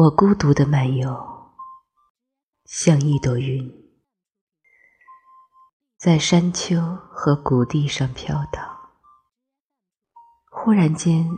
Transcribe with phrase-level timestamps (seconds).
[0.00, 1.12] 我孤独的漫游，
[2.66, 3.68] 像一朵云，
[5.96, 8.64] 在山丘和谷地上飘荡。
[10.52, 11.28] 忽然间，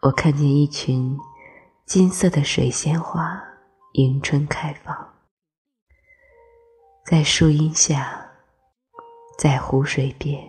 [0.00, 1.18] 我看见一群
[1.84, 3.38] 金色的水仙花
[3.92, 5.14] 迎春开放，
[7.04, 8.30] 在树荫下，
[9.38, 10.42] 在湖水边，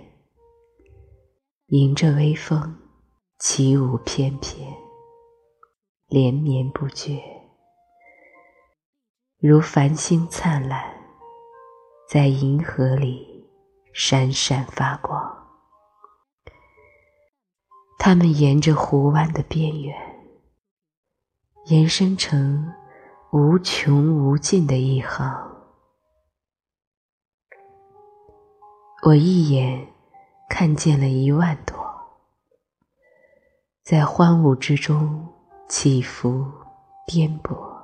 [1.65, 2.79] 迎着微风
[3.39, 4.73] 起舞翩翩。
[6.07, 7.21] 连绵不绝，
[9.39, 10.83] 如繁星灿烂，
[12.09, 13.47] 在银河里
[13.93, 15.47] 闪闪发光。
[17.99, 19.95] 它们沿着湖湾的边缘，
[21.65, 22.73] 延伸成
[23.31, 25.31] 无穷无尽的一行。
[29.03, 29.87] 我一眼
[30.49, 31.77] 看见了一万朵，
[33.83, 35.33] 在欢舞之中。
[35.69, 36.49] 起伏
[37.05, 37.76] 颠簸，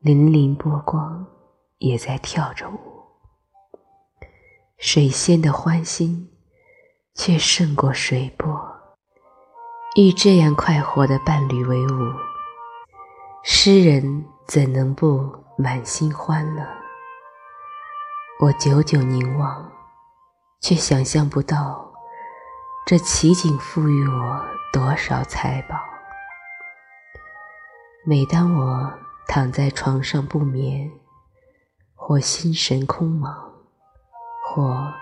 [0.00, 1.26] 粼粼波光
[1.78, 2.76] 也在跳着舞。
[4.78, 6.30] 水仙的欢心，
[7.14, 8.48] 却胜过水波。
[9.96, 12.12] 与这样快活的伴侣为伍，
[13.42, 16.64] 诗人怎能不满心欢乐？
[18.40, 19.68] 我久久凝望，
[20.60, 21.92] 却想象不到
[22.86, 25.76] 这奇景赋予我多少财宝。
[28.06, 28.92] 每当我
[29.28, 30.90] 躺在床上不眠，
[31.94, 33.30] 或心神空茫，
[34.42, 34.92] 或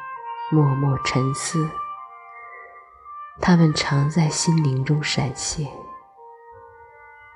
[0.50, 1.70] 默默沉思，
[3.40, 5.66] 他们常在心灵中闪现。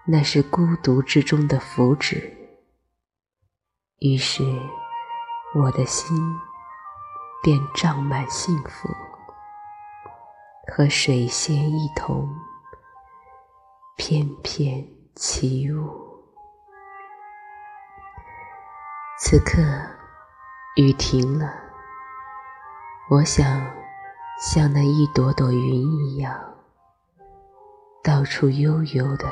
[0.05, 2.35] 那是孤独之中的福祉。
[4.01, 4.43] 于是，
[5.55, 6.19] 我的心
[7.43, 8.89] 便胀满幸福，
[10.75, 12.29] 和水仙一同
[13.97, 15.01] 翩翩。
[15.17, 16.00] 起舞。
[19.23, 19.59] 此刻
[20.77, 21.53] 雨停了，
[23.11, 23.45] 我想
[24.41, 26.33] 像那一朵朵云一样，
[28.03, 29.27] 到处悠悠的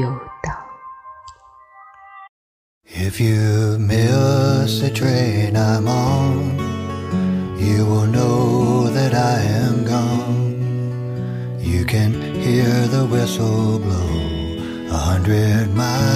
[0.00, 0.10] 游
[0.42, 0.56] 荡。
[2.88, 6.56] If you miss the train I'm on,
[7.58, 10.56] you will know that I am gone.
[11.60, 14.26] You can hear the whistle blow.
[14.88, 16.15] a hundred miles,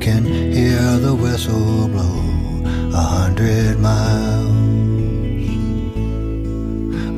[0.00, 4.48] can hear the whistle blow a hundred miles.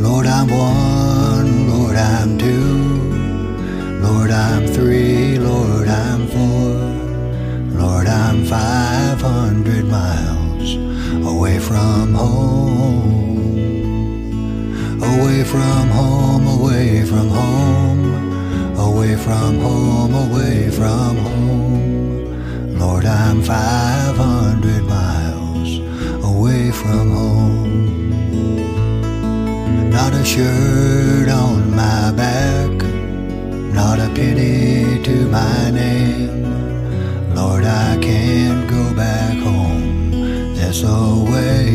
[0.02, 9.20] Lord, I'm one, Lord, I'm two, Lord, I'm three, Lord, I'm four, Lord, I'm five
[9.20, 10.74] hundred miles
[11.24, 13.38] away from home,
[15.04, 21.91] away from home, away from home, away from home, away from home.
[22.82, 25.78] Lord, I'm 500 miles
[26.24, 28.10] away from home.
[29.88, 32.72] Not a shirt on my back,
[33.78, 36.42] not a penny to my name.
[37.36, 40.10] Lord, I can't go back home
[40.56, 41.70] this away,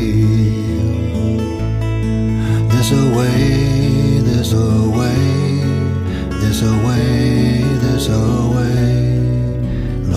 [2.73, 5.15] this away, this away,
[6.41, 8.46] this away, this away.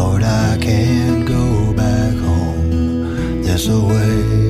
[0.01, 4.50] Lord, I can't go back home this away.